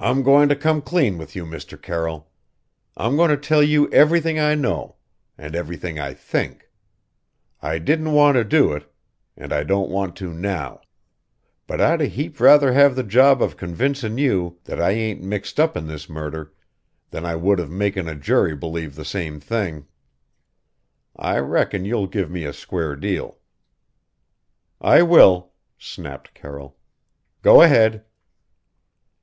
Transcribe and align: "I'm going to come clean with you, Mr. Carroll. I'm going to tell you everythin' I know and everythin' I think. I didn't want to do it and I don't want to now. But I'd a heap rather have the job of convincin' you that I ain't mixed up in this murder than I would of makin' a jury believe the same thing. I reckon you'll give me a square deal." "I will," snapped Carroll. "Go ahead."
"I'm 0.00 0.24
going 0.24 0.48
to 0.48 0.56
come 0.56 0.82
clean 0.82 1.16
with 1.16 1.36
you, 1.36 1.46
Mr. 1.46 1.80
Carroll. 1.80 2.28
I'm 2.96 3.14
going 3.14 3.30
to 3.30 3.36
tell 3.36 3.62
you 3.62 3.88
everythin' 3.92 4.36
I 4.36 4.56
know 4.56 4.96
and 5.38 5.54
everythin' 5.54 5.96
I 5.96 6.12
think. 6.12 6.68
I 7.60 7.78
didn't 7.78 8.10
want 8.10 8.34
to 8.34 8.42
do 8.42 8.72
it 8.72 8.92
and 9.36 9.52
I 9.52 9.62
don't 9.62 9.90
want 9.92 10.16
to 10.16 10.32
now. 10.34 10.80
But 11.68 11.80
I'd 11.80 12.00
a 12.00 12.06
heap 12.06 12.40
rather 12.40 12.72
have 12.72 12.96
the 12.96 13.04
job 13.04 13.40
of 13.40 13.56
convincin' 13.56 14.18
you 14.18 14.58
that 14.64 14.80
I 14.80 14.90
ain't 14.90 15.22
mixed 15.22 15.60
up 15.60 15.76
in 15.76 15.86
this 15.86 16.08
murder 16.08 16.52
than 17.12 17.24
I 17.24 17.36
would 17.36 17.60
of 17.60 17.70
makin' 17.70 18.08
a 18.08 18.16
jury 18.16 18.56
believe 18.56 18.96
the 18.96 19.04
same 19.04 19.38
thing. 19.38 19.86
I 21.14 21.38
reckon 21.38 21.84
you'll 21.84 22.08
give 22.08 22.28
me 22.28 22.44
a 22.44 22.52
square 22.52 22.96
deal." 22.96 23.38
"I 24.80 25.02
will," 25.02 25.52
snapped 25.78 26.34
Carroll. 26.34 26.76
"Go 27.42 27.62
ahead." 27.62 28.04